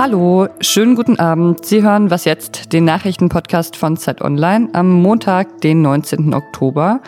Hallo, 0.00 0.48
schönen 0.60 0.94
guten 0.94 1.18
Abend. 1.18 1.66
Sie 1.66 1.82
hören 1.82 2.10
was 2.10 2.24
jetzt, 2.24 2.72
den 2.72 2.84
Nachrichtenpodcast 2.84 3.76
von 3.76 3.96
Zeit 3.96 4.22
Online 4.22 4.70
am 4.72 4.90
Montag, 4.90 5.60
den 5.60 5.82
19. 5.82 6.32
Oktober. 6.32 7.00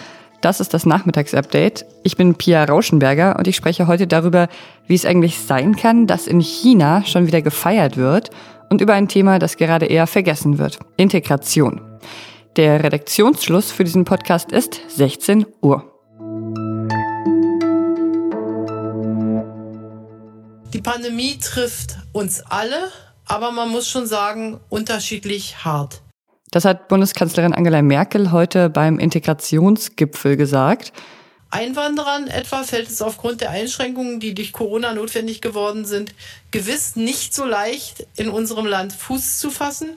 Das 0.43 0.61
ist 0.61 0.75
das 0.75 0.85
Nachmittagsupdate. 0.85 1.87
Ich 2.03 2.17
bin 2.17 2.35
Pia 2.35 2.65
Rauschenberger 2.65 3.37
und 3.39 3.49
ich 3.49 3.57
spreche 3.57 3.87
heute 3.87 4.07
darüber, 4.07 4.49
wie 4.87 4.95
es 4.95 5.07
eigentlich 5.07 5.39
sein 5.39 5.75
kann, 5.77 6.07
dass 6.07 6.27
in 6.27 6.41
China 6.41 7.05
schon 7.05 7.27
wieder 7.27 7.41
gefeiert 7.41 7.97
wird 7.97 8.31
und 8.69 8.81
über 8.81 8.93
ein 8.95 9.09
Thema, 9.09 9.39
das 9.39 9.57
gerade 9.57 9.87
eher 9.87 10.07
vergessen 10.07 10.59
wird. 10.59 10.79
Integration. 10.97 11.81
Der 12.57 12.85
Redaktionsschluss 12.85 13.73
für 13.73 13.85
diesen 13.85 14.05
Podcast 14.05 14.53
ist 14.53 14.81
16 14.89 15.47
Uhr. 15.63 15.92
Pandemie 20.83 21.39
trifft 21.39 21.97
uns 22.13 22.43
alle, 22.43 22.91
aber 23.27 23.53
man 23.53 23.69
muss 23.69 23.89
schon 23.89 24.07
sagen, 24.07 24.61
unterschiedlich 24.69 25.65
hart. 25.65 26.03
Das 26.51 26.65
hat 26.65 26.89
Bundeskanzlerin 26.89 27.55
Angela 27.55 27.81
Merkel 27.83 28.33
heute 28.33 28.69
beim 28.69 28.99
Integrationsgipfel 28.99 30.37
gesagt. 30.37 30.93
Einwanderern 31.51 32.29
etwa 32.29 32.63
fällt 32.63 32.89
es 32.89 33.03
aufgrund 33.03 33.41
der 33.41 33.51
Einschränkungen, 33.51 34.21
die 34.21 34.35
durch 34.35 34.53
Corona 34.53 34.95
notwendig 34.95 35.41
geworden 35.41 35.85
sind, 35.85 36.15
gewiss 36.51 36.97
nicht 36.97 37.35
so 37.35 37.45
leicht, 37.45 38.07
in 38.17 38.29
unserem 38.29 38.67
Land 38.67 38.93
Fuß 38.93 39.39
zu 39.39 39.51
fassen 39.51 39.97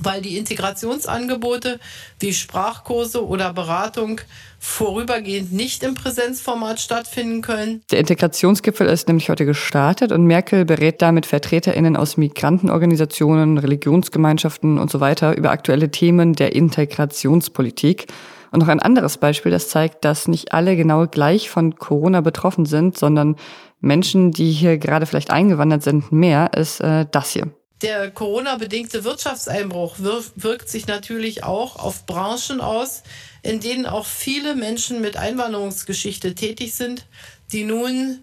weil 0.00 0.22
die 0.22 0.38
Integrationsangebote 0.38 1.78
wie 2.18 2.32
Sprachkurse 2.32 3.26
oder 3.26 3.52
Beratung 3.52 4.20
vorübergehend 4.58 5.52
nicht 5.52 5.82
im 5.82 5.94
Präsenzformat 5.94 6.80
stattfinden 6.80 7.42
können. 7.42 7.82
Der 7.90 7.98
Integrationsgipfel 7.98 8.86
ist 8.86 9.08
nämlich 9.08 9.28
heute 9.28 9.44
gestartet 9.44 10.12
und 10.12 10.24
Merkel 10.26 10.64
berät 10.64 11.02
damit 11.02 11.26
Vertreterinnen 11.26 11.96
aus 11.96 12.16
Migrantenorganisationen, 12.16 13.58
Religionsgemeinschaften 13.58 14.78
und 14.78 14.90
so 14.90 15.00
weiter 15.00 15.36
über 15.36 15.50
aktuelle 15.50 15.90
Themen 15.90 16.34
der 16.34 16.54
Integrationspolitik. 16.54 18.06
Und 18.52 18.60
noch 18.60 18.68
ein 18.68 18.80
anderes 18.80 19.16
Beispiel, 19.16 19.50
das 19.50 19.68
zeigt, 19.68 20.04
dass 20.04 20.28
nicht 20.28 20.52
alle 20.52 20.76
genau 20.76 21.06
gleich 21.06 21.48
von 21.48 21.76
Corona 21.76 22.20
betroffen 22.20 22.66
sind, 22.66 22.98
sondern 22.98 23.36
Menschen, 23.80 24.30
die 24.30 24.52
hier 24.52 24.78
gerade 24.78 25.06
vielleicht 25.06 25.30
eingewandert 25.30 25.82
sind, 25.82 26.12
mehr, 26.12 26.50
ist 26.54 26.80
äh, 26.80 27.06
das 27.10 27.32
hier. 27.32 27.48
Der 27.82 28.12
Corona-bedingte 28.12 29.02
Wirtschaftseinbruch 29.02 29.96
wirkt 29.98 30.68
sich 30.68 30.86
natürlich 30.86 31.42
auch 31.42 31.76
auf 31.76 32.06
Branchen 32.06 32.60
aus, 32.60 33.02
in 33.42 33.58
denen 33.58 33.86
auch 33.86 34.06
viele 34.06 34.54
Menschen 34.54 35.00
mit 35.00 35.16
Einwanderungsgeschichte 35.16 36.36
tätig 36.36 36.74
sind, 36.74 37.06
die 37.50 37.64
nun 37.64 38.20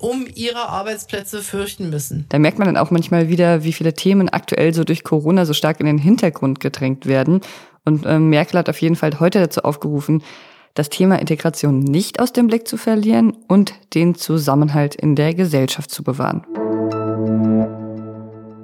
um 0.00 0.26
ihre 0.32 0.68
Arbeitsplätze 0.68 1.42
fürchten 1.42 1.90
müssen. 1.90 2.26
Da 2.28 2.38
merkt 2.38 2.58
man 2.58 2.66
dann 2.66 2.76
auch 2.76 2.90
manchmal 2.90 3.28
wieder, 3.28 3.62
wie 3.62 3.72
viele 3.72 3.94
Themen 3.94 4.28
aktuell 4.28 4.74
so 4.74 4.82
durch 4.82 5.04
Corona 5.04 5.44
so 5.44 5.52
stark 5.52 5.78
in 5.78 5.86
den 5.86 5.98
Hintergrund 5.98 6.58
gedrängt 6.58 7.06
werden. 7.06 7.40
Und 7.84 8.04
äh, 8.04 8.18
Merkel 8.18 8.58
hat 8.58 8.68
auf 8.68 8.80
jeden 8.80 8.96
Fall 8.96 9.20
heute 9.20 9.38
dazu 9.38 9.62
aufgerufen, 9.62 10.22
das 10.74 10.88
Thema 10.88 11.20
Integration 11.20 11.80
nicht 11.80 12.20
aus 12.20 12.32
dem 12.32 12.46
Blick 12.46 12.68
zu 12.68 12.76
verlieren 12.76 13.36
und 13.48 13.74
den 13.94 14.14
Zusammenhalt 14.14 14.94
in 14.94 15.16
der 15.16 15.34
Gesellschaft 15.34 15.90
zu 15.90 16.04
bewahren. 16.04 16.44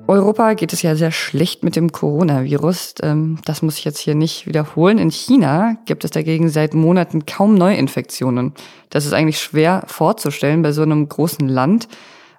Europa 0.07 0.53
geht 0.53 0.75
es 0.75 0.83
ja 0.83 0.97
sehr 0.97 1.13
schlecht 1.13 1.63
mit 1.63 1.77
dem 1.77 1.91
Coronavirus. 1.91 2.97
Ähm, 3.03 3.39
das 3.47 3.63
muss 3.63 3.79
ich 3.79 3.85
jetzt 3.85 3.99
hier 3.99 4.15
nicht 4.15 4.47
wiederholen. 4.47 4.99
In 4.99 5.11
China 5.11 5.77
gibt 5.87 6.05
es 6.05 6.11
dagegen 6.11 6.51
seit 6.51 6.75
Monaten 6.75 7.25
kaum 7.25 7.55
Neuinfektionen. 7.55 8.53
Das 8.91 9.07
ist 9.07 9.15
eigentlich 9.15 9.41
schwer 9.41 9.85
vorzustellen 9.87 10.61
bei 10.61 10.73
so 10.73 10.83
einem 10.83 11.09
großen 11.09 11.49
Land. 11.49 11.89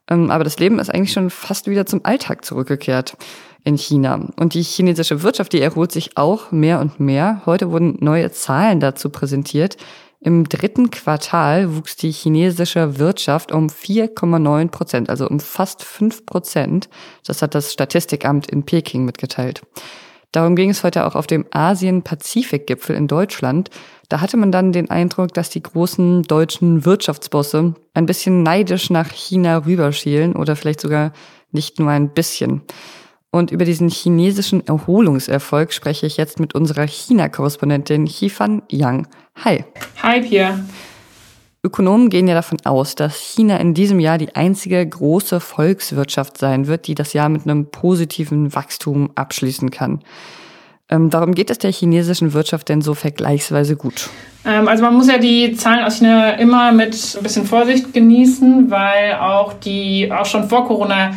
Ähm, 0.08 0.30
aber 0.30 0.44
das 0.44 0.60
Leben 0.60 0.78
ist 0.78 0.94
eigentlich 0.94 1.14
schon 1.14 1.32
fast 1.32 1.68
wieder 1.68 1.88
zum 1.88 2.02
Alltag 2.04 2.46
zurückgekehrt 2.46 3.18
in 3.64 3.78
China. 3.78 4.30
Und 4.36 4.54
die 4.54 4.62
chinesische 4.62 5.24
Wirtschaft, 5.24 5.52
die 5.52 5.62
erholt 5.62 5.92
sich 5.92 6.18
auch 6.18 6.52
mehr 6.52 6.80
und 6.80 7.00
mehr. 7.00 7.42
Heute 7.48 7.72
wurden 7.72 7.98
neue 8.00 8.32
Zahlen 8.32 8.80
dazu 8.80 9.10
präsentiert. 9.10 9.78
Im 10.26 10.50
dritten 10.50 10.90
Quartal 10.90 11.76
wuchs 11.76 11.98
die 11.98 12.12
chinesische 12.12 12.98
Wirtschaft 12.98 13.52
um 13.52 13.68
4,9 13.68 14.70
Prozent, 14.70 15.08
also 15.08 15.30
um 15.30 15.40
fast 15.40 15.84
5 15.84 16.26
Prozent. 16.26 16.90
Das 17.28 17.44
hat 17.44 17.54
das 17.54 17.72
Statistikamt 17.72 18.50
in 18.50 18.64
Peking 18.64 19.06
mitgeteilt. 19.06 19.62
Darum 20.32 20.56
ging 20.56 20.72
es 20.72 20.84
heute 20.84 21.06
auch 21.06 21.14
auf 21.14 21.28
dem 21.28 21.46
Asien-Pazifik-Gipfel 21.52 22.96
in 22.96 23.08
Deutschland. 23.08 23.70
Da 24.10 24.20
hatte 24.20 24.36
man 24.36 24.52
dann 24.52 24.72
den 24.72 24.90
Eindruck, 24.90 25.32
dass 25.36 25.52
die 25.52 25.62
großen 25.62 26.24
deutschen 26.24 26.86
Wirtschaftsbosse 26.86 27.76
ein 27.94 28.08
bisschen 28.08 28.42
neidisch 28.42 28.90
nach 28.90 29.12
China 29.12 29.64
rüberschielen 29.68 30.36
oder 30.36 30.56
vielleicht 30.56 30.82
sogar 30.82 31.14
nicht 31.52 31.78
nur 31.78 31.92
ein 31.92 32.10
bisschen. 32.10 32.64
Und 33.36 33.52
über 33.52 33.66
diesen 33.66 33.90
chinesischen 33.90 34.66
Erholungserfolg 34.66 35.74
spreche 35.74 36.06
ich 36.06 36.16
jetzt 36.16 36.40
mit 36.40 36.56
unserer 36.56 36.88
China-Korrespondentin 36.88 38.06
Hifan 38.06 38.62
Yang. 38.72 39.08
Hi. 39.44 39.66
Hi, 40.02 40.22
Pierre. 40.22 40.64
Ökonomen 41.62 42.10
gehen 42.10 42.30
ja 42.30 42.34
davon 42.34 42.60
aus, 42.64 42.96
dass 42.96 43.18
China 43.18 43.58
in 43.58 43.74
diesem 43.74 44.00
Jahr 44.00 44.18
die 44.18 44.34
einzige 44.38 44.88
große 44.88 45.42
Volkswirtschaft 45.42 46.38
sein 46.38 46.68
wird, 46.68 46.88
die 46.88 46.96
das 46.96 47.12
Jahr 47.12 47.28
mit 47.28 47.44
einem 47.44 47.72
positiven 47.72 48.56
Wachstum 48.56 49.10
abschließen 49.16 49.70
kann. 49.70 50.00
Ähm, 50.88 51.10
darum 51.10 51.36
geht 51.36 51.50
es 51.50 51.58
der 51.58 51.74
chinesischen 51.74 52.32
Wirtschaft 52.32 52.70
denn 52.70 52.82
so 52.82 52.94
vergleichsweise 52.94 53.76
gut? 53.76 54.10
Ähm, 54.46 54.70
also 54.70 54.82
man 54.82 54.96
muss 54.96 55.10
ja 55.10 55.18
die 55.18 55.58
Zahlen 55.58 55.84
aus 55.84 55.98
China 55.98 56.36
immer 56.36 56.72
mit 56.72 56.96
ein 57.18 57.24
bisschen 57.24 57.46
Vorsicht 57.46 57.94
genießen, 57.94 58.72
weil 58.72 59.16
auch 59.16 59.52
die 59.52 60.10
auch 60.10 60.26
schon 60.26 60.48
vor 60.48 60.66
Corona 60.66 61.12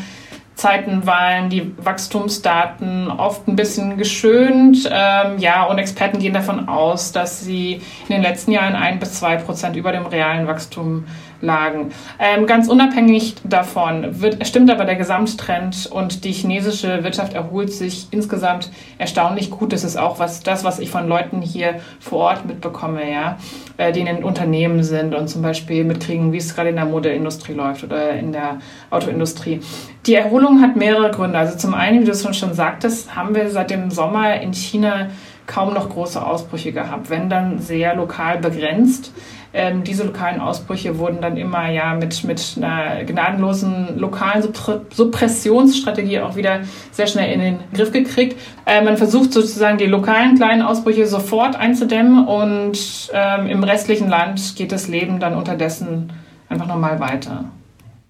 Zeiten 0.58 1.06
waren 1.06 1.50
die 1.50 1.72
Wachstumsdaten 1.78 3.12
oft 3.12 3.46
ein 3.46 3.54
bisschen 3.54 3.96
geschönt. 3.96 4.90
Ähm, 4.90 5.38
ja, 5.38 5.64
und 5.64 5.78
Experten 5.78 6.18
gehen 6.18 6.34
davon 6.34 6.68
aus, 6.68 7.12
dass 7.12 7.40
sie 7.40 7.74
in 7.74 8.08
den 8.08 8.22
letzten 8.22 8.50
Jahren 8.50 8.74
ein 8.74 8.98
bis 8.98 9.14
zwei 9.14 9.36
Prozent 9.36 9.76
über 9.76 9.92
dem 9.92 10.04
realen 10.06 10.48
Wachstum 10.48 11.04
lagen. 11.40 11.92
Ähm, 12.18 12.46
ganz 12.46 12.68
unabhängig 12.68 13.36
davon 13.44 14.20
wird, 14.20 14.46
stimmt 14.46 14.70
aber 14.70 14.84
der 14.84 14.96
Gesamttrend 14.96 15.86
und 15.86 16.24
die 16.24 16.32
chinesische 16.32 17.04
Wirtschaft 17.04 17.32
erholt 17.32 17.72
sich 17.72 18.08
insgesamt 18.10 18.70
erstaunlich 18.98 19.50
gut. 19.50 19.72
Das 19.72 19.84
ist 19.84 19.96
auch 19.96 20.18
was, 20.18 20.42
das, 20.42 20.64
was 20.64 20.78
ich 20.78 20.90
von 20.90 21.08
Leuten 21.08 21.40
hier 21.40 21.80
vor 22.00 22.18
Ort 22.20 22.46
mitbekomme, 22.46 23.10
ja, 23.10 23.38
äh, 23.76 23.92
die 23.92 24.00
in 24.00 24.06
den 24.06 24.24
Unternehmen 24.24 24.82
sind 24.82 25.14
und 25.14 25.28
zum 25.28 25.42
Beispiel 25.42 25.84
mitkriegen, 25.84 26.32
wie 26.32 26.38
es 26.38 26.54
gerade 26.54 26.70
in 26.70 26.76
der 26.76 26.86
Modeindustrie 26.86 27.54
läuft 27.54 27.84
oder 27.84 28.10
in 28.12 28.32
der 28.32 28.58
Autoindustrie. 28.90 29.60
Die 30.06 30.14
Erholung 30.14 30.60
hat 30.62 30.76
mehrere 30.76 31.10
Gründe. 31.10 31.38
Also 31.38 31.56
zum 31.56 31.74
einen, 31.74 32.00
wie 32.00 32.04
du 32.04 32.12
es 32.12 32.36
schon 32.36 32.54
sagtest, 32.54 33.14
haben 33.14 33.34
wir 33.34 33.50
seit 33.50 33.70
dem 33.70 33.90
Sommer 33.90 34.40
in 34.40 34.52
China 34.52 35.08
kaum 35.48 35.74
noch 35.74 35.88
große 35.88 36.24
Ausbrüche 36.24 36.70
gehabt, 36.72 37.10
wenn 37.10 37.28
dann 37.28 37.58
sehr 37.58 37.96
lokal 37.96 38.38
begrenzt. 38.38 39.12
Ähm, 39.54 39.82
diese 39.82 40.04
lokalen 40.04 40.40
Ausbrüche 40.40 40.98
wurden 40.98 41.22
dann 41.22 41.38
immer 41.38 41.70
ja 41.70 41.94
mit, 41.94 42.22
mit 42.22 42.54
einer 42.58 43.02
gnadenlosen 43.04 43.98
lokalen 43.98 44.46
Suppressionsstrategie 44.90 46.20
auch 46.20 46.36
wieder 46.36 46.60
sehr 46.92 47.06
schnell 47.06 47.32
in 47.32 47.40
den 47.40 47.58
Griff 47.72 47.90
gekriegt. 47.90 48.38
Äh, 48.66 48.82
man 48.82 48.98
versucht 48.98 49.32
sozusagen 49.32 49.78
die 49.78 49.86
lokalen 49.86 50.36
kleinen 50.36 50.60
Ausbrüche 50.60 51.06
sofort 51.06 51.56
einzudämmen 51.56 52.28
und 52.28 53.10
ähm, 53.14 53.46
im 53.46 53.64
restlichen 53.64 54.08
Land 54.08 54.54
geht 54.54 54.70
das 54.70 54.86
Leben 54.86 55.18
dann 55.18 55.34
unterdessen 55.34 56.12
einfach 56.50 56.66
nochmal 56.66 57.00
weiter. 57.00 57.46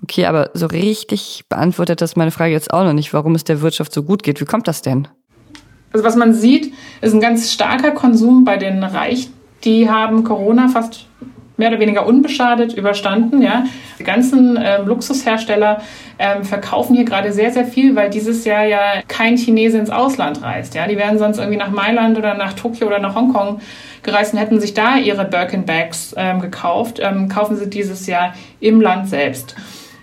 Okay, 0.02 0.26
aber 0.26 0.50
so 0.54 0.66
richtig 0.66 1.44
beantwortet 1.48 2.00
das 2.00 2.16
meine 2.16 2.30
Frage 2.32 2.52
jetzt 2.52 2.72
auch 2.72 2.84
noch 2.84 2.92
nicht, 2.92 3.12
warum 3.14 3.36
es 3.36 3.44
der 3.44 3.60
Wirtschaft 3.60 3.92
so 3.92 4.02
gut 4.02 4.24
geht. 4.24 4.40
Wie 4.40 4.44
kommt 4.44 4.66
das 4.66 4.82
denn? 4.82 5.06
Also 5.92 6.04
was 6.04 6.16
man 6.16 6.34
sieht, 6.34 6.72
ist 7.00 7.14
ein 7.14 7.20
ganz 7.20 7.52
starker 7.52 7.92
Konsum 7.92 8.44
bei 8.44 8.56
den 8.56 8.82
Reichen. 8.82 9.32
Die 9.64 9.90
haben 9.90 10.24
Corona 10.24 10.68
fast 10.68 11.06
mehr 11.58 11.70
oder 11.70 11.80
weniger 11.80 12.06
unbeschadet 12.06 12.72
überstanden. 12.72 13.42
Ja. 13.42 13.64
Die 13.98 14.04
ganzen 14.04 14.58
ähm, 14.62 14.86
Luxushersteller 14.86 15.82
ähm, 16.18 16.44
verkaufen 16.44 16.94
hier 16.94 17.04
gerade 17.04 17.32
sehr, 17.32 17.50
sehr 17.50 17.64
viel, 17.64 17.96
weil 17.96 18.10
dieses 18.10 18.44
Jahr 18.44 18.64
ja 18.64 18.80
kein 19.08 19.36
Chinese 19.36 19.76
ins 19.76 19.90
Ausland 19.90 20.42
reist. 20.42 20.74
Ja. 20.74 20.86
Die 20.86 20.96
wären 20.96 21.18
sonst 21.18 21.38
irgendwie 21.38 21.58
nach 21.58 21.70
Mailand 21.70 22.16
oder 22.16 22.34
nach 22.34 22.52
Tokio 22.52 22.86
oder 22.86 23.00
nach 23.00 23.14
Hongkong 23.16 23.60
gereist 24.04 24.32
und 24.32 24.38
hätten 24.38 24.60
sich 24.60 24.74
da 24.74 24.96
ihre 24.96 25.24
Birkin-Bags 25.24 26.14
ähm, 26.16 26.40
gekauft. 26.40 27.00
Ähm, 27.02 27.28
kaufen 27.28 27.56
sie 27.56 27.68
dieses 27.68 28.06
Jahr 28.06 28.34
im 28.60 28.80
Land 28.80 29.08
selbst. 29.08 29.56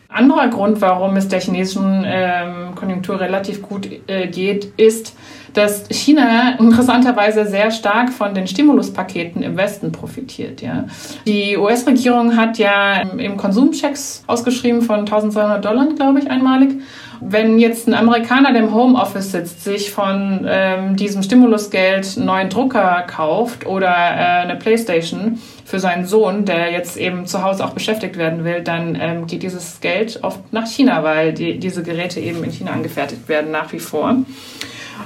Anderer 0.10 0.48
Grund, 0.50 0.81
warum 0.81 1.18
es 1.18 1.28
der 1.28 1.42
chinesischen 1.42 2.06
ähm, 2.06 2.76
Konjunktur 2.76 3.20
relativ 3.20 3.62
gut 3.62 3.90
äh, 4.08 4.28
geht, 4.28 4.72
ist, 4.78 5.16
dass 5.56 5.88
China 5.90 6.57
interessanterweise 6.60 7.46
sehr 7.46 7.72
stark 7.72 8.12
von 8.12 8.34
den 8.34 8.46
Stimuluspaketen 8.46 9.42
im 9.42 9.57
Westen 9.57 9.92
profitiert. 9.92 10.62
Ja. 10.62 10.86
Die 11.25 11.57
US-Regierung 11.57 12.36
hat 12.36 12.57
ja 12.57 13.02
im 13.02 13.38
Konsumchecks 13.38 14.24
ausgeschrieben 14.28 14.81
von 14.81 15.00
1200 15.00 15.63
Dollar, 15.63 15.88
glaube 15.96 16.19
ich, 16.19 16.30
einmalig. 16.30 16.81
Wenn 17.22 17.60
jetzt 17.60 17.88
ein 17.88 17.94
Amerikaner, 17.94 18.52
der 18.52 18.63
im 18.63 18.74
Homeoffice 18.74 19.31
sitzt, 19.31 19.63
sich 19.63 19.92
von 19.92 20.46
ähm, 20.48 20.98
diesem 20.98 21.24
Stimulusgeld 21.24 22.18
einen 22.18 22.25
neuen 22.25 22.50
Drucker 22.50 23.06
kauft 23.07 23.66
oder 23.66 23.88
äh, 23.88 24.42
eine 24.44 24.57
Playstation 24.57 25.40
für 25.63 25.80
seinen 25.80 26.06
Sohn, 26.06 26.44
der 26.44 26.72
jetzt 26.72 26.98
eben 26.98 27.25
zu 27.25 27.42
Hause 27.42 27.63
auch 27.63 27.72
beschäftigt 27.72 28.18
werden 28.18 28.44
will, 28.44 28.62
dann 28.62 28.98
ähm, 29.00 29.28
geht 29.28 29.44
dieses 29.44 29.80
Geld 29.80 30.19
oft 30.24 30.40
nach 30.52 30.68
China, 30.68 31.04
weil 31.04 31.34
die, 31.34 31.57
diese 31.57 31.84
Geräte 31.84 32.19
eben 32.19 32.44
in 32.44 32.52
China 32.52 32.72
angefertigt 32.72 33.30
werden 33.30 33.52
nach 33.52 33.72
wie 33.72 33.80
vor. 33.80 34.18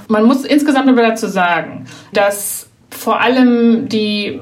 Man 0.08 0.24
muss 0.24 0.44
insgesamt 0.44 0.88
aber 0.88 1.02
dazu 1.02 1.26
sagen, 1.26 1.86
dass 2.12 2.68
vor 2.90 3.20
allem 3.20 3.88
die 3.88 4.40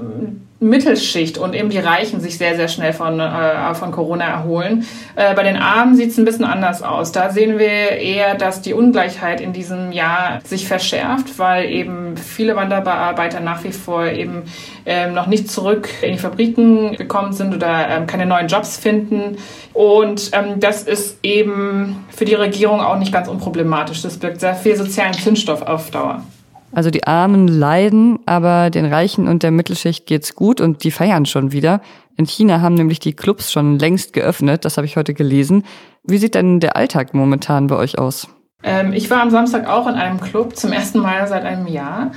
Mittelschicht 0.61 1.39
und 1.39 1.55
eben 1.55 1.71
die 1.71 1.79
Reichen 1.79 2.21
sich 2.21 2.37
sehr, 2.37 2.57
sehr 2.57 2.67
schnell 2.67 2.93
von, 2.93 3.21
äh, 3.21 3.75
von 3.75 3.93
Corona 3.93 4.25
erholen. 4.25 4.87
Äh, 5.15 5.35
bei 5.35 5.45
den 5.45 5.57
Armen 5.57 5.95
sieht 5.95 6.11
es 6.11 6.19
ein 6.19 6.25
bisschen 6.25 6.45
anders 6.45 6.83
aus. 6.83 7.13
Da 7.13 7.31
sehen 7.31 7.59
wir 7.59 7.69
eher, 7.69 8.35
dass 8.35 8.61
die 8.61 8.75
Ungleichheit 8.75 9.41
in 9.41 9.53
diesem 9.53 9.93
Jahr 9.93 10.41
sich 10.45 10.67
verschärft, 10.67 11.39
weil 11.39 11.71
eben 11.71 12.17
viele 12.17 12.57
Wanderbearbeiter 12.57 13.39
nach 13.39 13.63
wie 13.63 13.73
vor 13.73 14.07
eben 14.07 14.43
ähm, 14.85 15.15
noch 15.15 15.29
nicht 15.29 15.49
zurück 15.49 15.89
in 16.03 16.15
die 16.15 16.19
Fabriken 16.19 16.97
gekommen 16.97 17.33
sind 17.33 17.55
oder 17.55 17.89
ähm, 17.89 18.07
keine 18.09 18.27
neuen 18.27 18.49
Jobs 18.49 18.79
finden. 18.79 19.37
Und 19.75 20.31
ähm, 20.33 20.59
das 20.59 20.83
ist 20.83 21.19
eben 21.23 22.05
für 22.11 22.25
die 22.25 22.35
Regierung 22.35 22.81
auch 22.81 22.99
nicht 22.99 23.13
ganz 23.13 23.29
unproblematisch. 23.29 24.03
Das 24.03 24.17
birgt 24.17 24.41
sehr 24.41 24.57
viel 24.57 24.75
sozialen 24.75 25.15
Zündstoff 25.15 25.63
auf 25.63 25.93
Dauer. 25.93 26.25
Also 26.73 26.91
die 26.91 27.07
Armen 27.07 27.49
leiden, 27.49 28.19
aber 28.27 28.71
den 28.71 28.85
Reichen 28.85 29.27
und 29.27 29.43
der 29.43 29.51
Mittelschicht 29.51 30.07
geht's 30.07 30.35
gut 30.35 30.61
und 30.61 30.85
die 30.85 30.91
feiern 30.91 31.27
schon 31.27 31.53
wieder. 31.53 31.81
In 32.17 32.27
China 32.27 32.61
haben 32.61 32.75
nämlich 32.75 33.01
die 33.01 33.15
Clubs 33.15 33.53
schon 33.53 33.79
längst 33.79 34.13
geöffnet, 34.13 34.65
das 34.65 34.77
habe 34.77 34.87
ich 34.87 34.97
heute 34.97 35.15
gelesen. 35.15 35.65
Wie 36.05 36.19
sieht 36.19 36.35
denn 36.35 36.61
der 36.61 36.77
Alltag 36.77 37.15
momentan 37.15 37.69
bei 37.69 37.77
euch 37.77 37.99
aus? 37.99 38.29
Ähm, 38.63 38.93
ich 38.93 39.09
war 39.09 39.23
am 39.23 39.31
Samstag 39.31 39.69
auch 39.69 39.87
in 39.87 39.95
einem 39.95 40.21
Club, 40.21 40.57
zum 40.57 40.73
ersten 40.73 40.99
Mal 40.99 41.27
seit 41.29 41.45
einem 41.45 41.69
Jahr. 41.69 42.11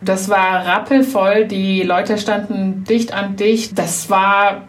Das 0.00 0.28
war 0.28 0.64
rappelvoll, 0.64 1.46
die 1.46 1.82
Leute 1.82 2.18
standen 2.18 2.84
dicht 2.84 3.12
an 3.12 3.36
dicht. 3.36 3.76
Das 3.78 4.08
war 4.08 4.62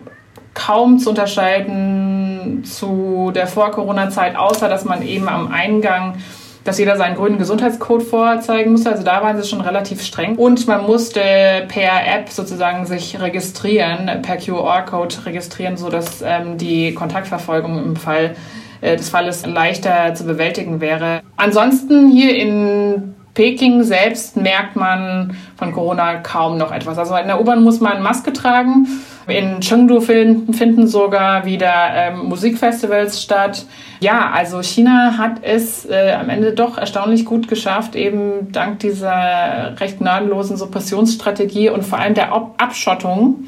kaum 0.56 0.98
zu 1.00 1.10
unterscheiden 1.10 2.64
zu 2.64 3.31
der 3.34 3.48
Vor-Corona-Zeit, 3.48 4.36
außer 4.36 4.70
dass 4.70 4.86
man 4.86 5.02
eben 5.04 5.30
am 5.30 5.52
Eingang 5.52 6.16
dass 6.63 6.77
jeder 6.77 6.98
seinen 6.98 7.15
grünen 7.15 7.38
Gesundheitscode 7.38 8.04
vorzeigen 8.04 8.71
musste. 8.71 8.92
Also 8.92 9.04
da 9.04 9.21
waren 9.21 9.42
sie 9.42 9.48
schon 9.48 9.62
relativ 9.62 10.01
streng. 10.01 10.36
Und 10.36 10.68
man 10.68 10.86
musste 10.86 11.19
per 11.68 12.07
App 12.07 12.30
sozusagen 12.30 12.86
sich 12.86 13.19
registrieren, 13.19 14.21
per 14.21 14.38
QR-Code 14.38 15.25
registrieren, 15.25 15.77
sodass 15.77 16.21
ähm, 16.21 16.57
die 16.57 16.94
Kontaktverfolgung 16.94 17.83
im 17.83 17.95
Fall 17.95 18.36
äh, 18.81 18.95
des 18.95 19.10
Falles 19.10 19.45
leichter 19.45 20.13
zu 20.13 20.25
bewältigen 20.25 20.80
wäre. 20.80 21.21
Ansonsten 21.36 22.10
hier 22.10 22.36
in 22.36 23.15
Peking 23.33 23.83
selbst 23.83 24.38
merkt 24.38 24.75
man 24.75 25.36
von 25.57 25.71
Corona 25.71 26.15
kaum 26.15 26.57
noch 26.57 26.71
etwas. 26.71 26.98
Also 26.98 27.15
in 27.15 27.27
der 27.27 27.42
U-Bahn 27.42 27.63
muss 27.63 27.80
man 27.80 28.01
Maske 28.01 28.31
tragen. 28.31 28.88
In 29.28 29.62
Chengdu 29.62 30.02
finden, 30.02 30.88
sogar 30.88 31.46
wieder 31.46 31.72
ähm, 31.94 32.25
Musikfestivals 32.25 33.22
statt. 33.22 33.66
Ja, 34.00 34.31
also 34.31 34.62
China 34.62 35.18
hat 35.18 35.44
es 35.44 35.86
äh, 35.86 36.12
am 36.20 36.30
Ende 36.30 36.52
doch 36.52 36.78
erstaunlich 36.78 37.24
gut 37.24 37.48
geschafft, 37.48 37.96
eben 37.96 38.52
dank 38.52 38.80
dieser 38.80 39.80
recht 39.80 40.00
gnadenlosen 40.00 40.58
Suppressionsstrategie 40.58 41.70
und 41.70 41.84
vor 41.84 42.00
allem 42.00 42.14
der 42.14 42.34
Ab 42.34 42.56
Abschottung 42.58 43.48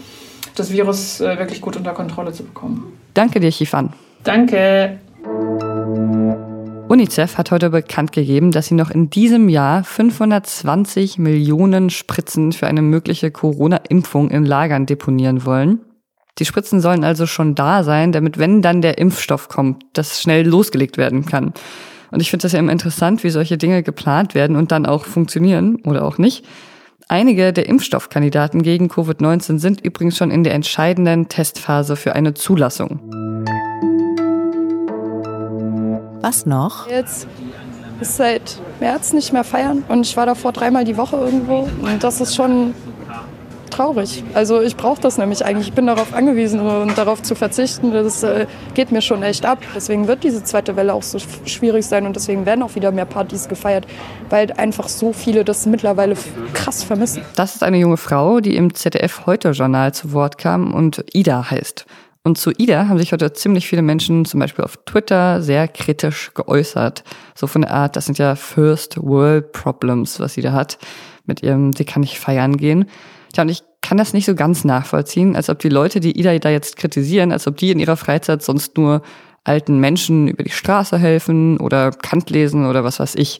das 0.56 0.72
Virus 0.72 1.19
äh, 1.19 1.38
wirklich 1.38 1.62
gut 1.62 1.75
unter 1.75 1.92
Kontrolle 1.92 2.31
zu 2.31 2.44
bekommen. 2.44 2.98
Danke 3.13 3.39
dir, 3.39 3.51
Chifan. 3.51 3.92
Danke. 4.24 5.00
UNICEF 6.87 7.39
hat 7.39 7.49
heute 7.49 7.71
bekannt 7.71 8.11
gegeben, 8.11 8.51
dass 8.51 8.67
sie 8.67 8.75
noch 8.75 8.91
in 8.91 9.09
diesem 9.09 9.49
Jahr 9.49 9.83
520 9.83 11.17
Millionen 11.17 11.89
Spritzen 11.89 12.51
für 12.51 12.67
eine 12.67 12.83
mögliche 12.83 13.31
Corona-Impfung 13.31 14.29
in 14.29 14.45
Lagern 14.45 14.85
deponieren 14.85 15.45
wollen. 15.45 15.79
Die 16.37 16.45
Spritzen 16.45 16.81
sollen 16.81 17.03
also 17.03 17.25
schon 17.25 17.55
da 17.55 17.83
sein, 17.83 18.11
damit, 18.11 18.37
wenn 18.37 18.61
dann 18.61 18.83
der 18.83 18.99
Impfstoff 18.99 19.49
kommt, 19.49 19.83
das 19.93 20.21
schnell 20.21 20.47
losgelegt 20.47 20.97
werden 20.99 21.25
kann. 21.25 21.53
Und 22.11 22.21
ich 22.21 22.29
finde 22.29 22.43
das 22.43 22.51
ja 22.51 22.59
immer 22.59 22.71
interessant, 22.71 23.23
wie 23.23 23.31
solche 23.31 23.57
Dinge 23.57 23.81
geplant 23.81 24.35
werden 24.35 24.55
und 24.55 24.71
dann 24.71 24.85
auch 24.85 25.05
funktionieren 25.05 25.77
oder 25.85 26.05
auch 26.05 26.19
nicht. 26.19 26.45
Einige 27.07 27.51
der 27.51 27.67
Impfstoffkandidaten 27.67 28.61
gegen 28.61 28.89
Covid-19 28.89 29.57
sind 29.57 29.81
übrigens 29.81 30.17
schon 30.17 30.29
in 30.29 30.43
der 30.43 30.53
entscheidenden 30.53 31.29
Testphase 31.29 31.95
für 31.95 32.13
eine 32.13 32.35
Zulassung. 32.35 33.25
Was 36.25 36.48
noch? 36.48 36.89
Jetzt 36.89 37.27
ist 38.01 38.18
seit 38.18 38.57
März 38.80 39.13
nicht 39.13 39.31
mehr 39.31 39.44
feiern 39.44 39.83
und 39.89 40.07
ich 40.07 40.18
war 40.18 40.25
davor 40.25 40.54
dreimal 40.54 40.83
die 40.83 40.98
Woche 40.98 41.18
irgendwo 41.18 41.69
und 41.83 42.04
das 42.04 42.19
ist 42.19 42.36
schon 42.36 42.74
traurig. 43.69 44.24
Also 44.33 44.60
ich 44.60 44.75
brauche 44.75 45.00
das 45.00 45.19
nämlich 45.19 45.45
eigentlich. 45.45 45.68
Ich 45.68 45.74
bin 45.75 45.86
darauf 45.86 46.16
angewiesen 46.16 46.62
und 46.62 46.98
darauf 46.98 47.22
zu 47.22 47.36
verzichten, 47.36 47.92
das 47.92 48.24
äh, 48.24 48.48
geht 48.74 48.92
mir 48.92 49.04
schon 49.04 49.22
echt 49.22 49.45
ab. 49.45 49.60
Deswegen 49.75 50.07
wird 50.07 50.24
diese 50.24 50.44
zweite 50.44 50.75
Welle 50.75 50.95
auch 50.95 51.04
so 51.04 51.19
schwierig 51.45 51.86
sein 51.86 52.07
und 52.07 52.16
deswegen 52.16 52.48
werden 52.48 52.63
auch 52.63 52.74
wieder 52.74 52.92
mehr 52.92 53.06
Partys 53.06 53.48
gefeiert, 53.48 53.86
weil 54.31 54.51
einfach 54.54 54.88
so 54.88 55.13
viele 55.13 55.45
das 55.45 55.68
mittlerweile 55.68 56.16
krass 56.54 56.83
vermissen. 56.83 57.22
Das 57.36 57.54
ist 57.54 57.62
eine 57.62 57.77
junge 57.77 57.98
Frau, 57.98 58.39
die 58.39 58.56
im 58.56 58.74
ZDF 58.74 59.27
Heute 59.27 59.51
Journal 59.51 59.94
zu 59.94 60.12
Wort 60.12 60.39
kam 60.39 60.74
und 60.74 61.06
Ida 61.13 61.51
heißt. 61.51 61.86
Und 62.25 62.39
zu 62.39 62.50
Ida 62.57 62.88
haben 62.88 62.98
sich 62.98 63.13
heute 63.13 63.31
ziemlich 63.33 63.68
viele 63.68 63.83
Menschen, 63.83 64.25
zum 64.25 64.39
Beispiel 64.39 64.66
auf 64.66 64.77
Twitter, 64.77 65.44
sehr 65.44 65.68
kritisch 65.68 66.31
geäußert. 66.33 67.04
So 67.36 67.45
von 67.45 67.62
der 67.62 67.72
Art, 67.72 67.95
das 67.95 68.06
sind 68.06 68.18
ja 68.18 68.33
First 68.36 68.98
World 69.00 69.51
Problems, 69.51 70.19
was 70.19 70.33
sie 70.33 70.42
da 70.42 70.51
hat. 70.51 70.80
Mit 71.27 71.44
ihrem, 71.44 71.72
sie 71.72 71.86
kann 71.86 72.01
nicht 72.01 72.18
feiern 72.18 72.57
gehen. 72.57 72.86
Tja, 73.31 73.44
und 73.44 73.50
ich 73.50 73.62
kann 73.83 74.00
das 74.00 74.13
nicht 74.13 74.25
so 74.25 74.33
ganz 74.33 74.63
nachvollziehen, 74.66 75.36
als 75.36 75.50
ob 75.50 75.60
die 75.60 75.69
Leute, 75.69 76.00
die 76.00 76.18
Ida 76.18 76.36
da 76.39 76.50
jetzt 76.50 76.77
kritisieren, 76.77 77.31
als 77.31 77.45
ob 77.45 77.57
die 77.57 77.69
in 77.69 77.80
ihrer 77.80 77.95
Freizeit 77.95 78.42
sonst 78.42 78.75
nur 78.75 79.04
alten 79.44 79.77
Menschen 79.80 80.27
über 80.27 80.44
die 80.44 80.50
Straße 80.50 80.98
helfen 80.98 81.60
oder 81.60 81.92
Kant 81.92 82.31
lesen 82.31 82.66
oder 82.66 82.83
was 82.83 83.00
weiß 83.00 83.13
ich. 83.16 83.39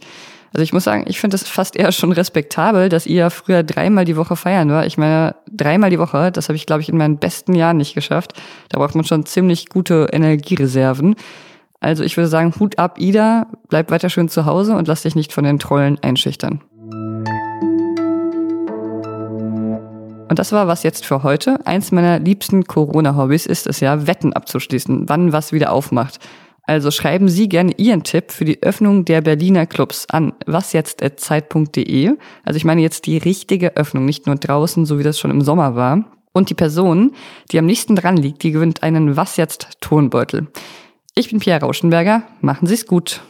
Also 0.56 0.64
ich 0.64 0.72
muss 0.72 0.86
sagen, 0.86 1.04
ich 1.06 1.20
finde 1.20 1.36
es 1.36 1.46
fast 1.46 1.76
eher 1.76 1.92
schon 1.92 2.14
respektabel, 2.14 2.88
dass 2.88 3.06
ihr 3.06 3.30
früher 3.30 3.62
dreimal 3.62 4.06
die 4.06 4.16
Woche 4.16 4.38
feiern 4.38 4.70
war. 4.70 4.86
Ich 4.86 4.98
meine, 4.98 5.36
dreimal 5.52 5.90
die 5.90 6.00
Woche, 6.00 6.32
das 6.32 6.48
habe 6.48 6.56
ich, 6.56 6.66
glaube 6.66 6.82
ich, 6.82 6.88
in 6.88 6.96
meinen 6.96 7.18
besten 7.18 7.56
Jahren 7.56 7.76
nicht 7.76 7.94
geschafft. 7.94 8.32
Da 8.70 8.80
braucht 8.80 8.96
man 8.96 9.04
schon 9.04 9.26
ziemlich 9.26 9.68
gute 9.68 10.08
Energiereserven. 10.14 11.18
Also 11.82 12.06
ich 12.06 12.16
würde 12.16 12.30
sagen, 12.30 12.54
Hut 12.58 12.80
ab, 12.80 13.02
Ida, 13.02 13.48
bleib 13.68 13.92
weiter 13.92 14.10
schön 14.10 14.30
zu 14.30 14.46
Hause 14.46 14.78
und 14.78 14.88
lass 14.88 15.02
dich 15.02 15.14
nicht 15.14 15.34
von 15.34 15.44
den 15.44 15.60
Trollen 15.60 16.00
einschüchtern. 16.02 16.62
Und 20.30 20.40
das 20.40 20.54
war 20.54 20.68
was 20.68 20.84
jetzt 20.84 21.06
für 21.06 21.24
heute. 21.24 21.60
Eins 21.68 21.92
meiner 21.92 22.20
liebsten 22.20 22.64
Corona-Hobbys 22.64 23.46
ist 23.46 23.68
es 23.68 23.82
ja, 23.82 24.08
Wetten 24.08 24.32
abzuschließen, 24.32 25.10
wann 25.10 25.34
was 25.34 25.52
wieder 25.52 25.74
aufmacht. 25.74 26.20
Also 26.68 26.92
schreiben 26.92 27.30
Sie 27.30 27.48
gerne 27.48 27.74
Ihren 27.78 28.04
Tipp 28.04 28.32
für 28.32 28.46
die 28.46 28.62
Öffnung 28.64 29.06
der 29.06 29.22
Berliner 29.22 29.66
Clubs 29.66 30.08
an 30.10 30.34
wasjetzt.zeit.de. 30.46 32.12
Also 32.44 32.58
ich 32.58 32.66
meine 32.66 32.82
jetzt 32.82 33.06
die 33.06 33.18
richtige 33.18 33.76
Öffnung, 33.76 34.06
nicht 34.06 34.26
nur 34.26 34.36
draußen, 34.36 34.86
so 34.86 34.98
wie 35.00 35.04
das 35.04 35.20
schon 35.20 35.32
im 35.32 35.42
Sommer 35.42 35.76
war. 35.76 36.06
Und 36.34 36.50
die 36.50 36.56
Person, 36.56 37.14
die 37.52 37.60
am 37.60 37.66
nächsten 37.66 37.96
dran 37.96 38.18
liegt, 38.18 38.44
die 38.44 38.52
gewinnt 38.52 38.84
einen 38.84 39.16
Was 39.16 39.38
jetzt 39.38 39.78
Tonbeutel. 39.80 40.48
Ich 41.14 41.30
bin 41.30 41.40
Pierre 41.40 41.62
Rauschenberger. 41.62 42.24
Machen 42.42 42.68
Sie 42.68 42.74
es 42.74 42.86
gut. 42.86 43.22